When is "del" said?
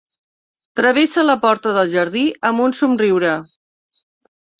1.75-1.91